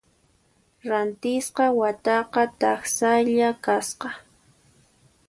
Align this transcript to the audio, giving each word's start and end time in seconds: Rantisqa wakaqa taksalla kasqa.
Rantisqa 0.89 1.65
wakaqa 1.79 2.43
taksalla 2.59 3.49
kasqa. 3.65 4.09